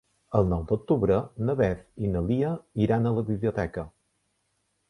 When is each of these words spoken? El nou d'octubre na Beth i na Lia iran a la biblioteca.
El 0.37 0.47
nou 0.53 0.63
d'octubre 0.71 1.19
na 1.49 1.55
Beth 1.59 1.83
i 2.07 2.11
na 2.15 2.25
Lia 2.31 2.57
iran 2.87 3.07
a 3.11 3.15
la 3.19 3.25
biblioteca. 3.31 3.85